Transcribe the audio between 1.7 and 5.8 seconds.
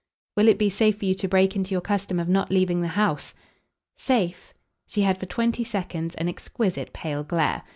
your custom of not leaving the house?" "'Safe'?" She had for twenty